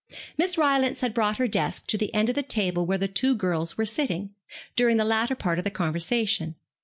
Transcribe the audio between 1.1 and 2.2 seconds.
brought her desk to that